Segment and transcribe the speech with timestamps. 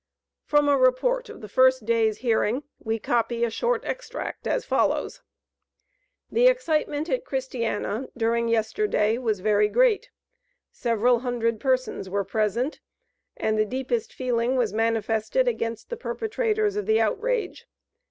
[0.45, 5.21] From a report of the first day's hearing we copy a short extract, as follows:
[6.31, 10.09] "The excitement at Christiana, during yesterday, was very great.
[10.71, 12.79] Several hundred persons were present,
[13.37, 17.67] and the deepest feeling was manifested against the perpetrators of the outrage.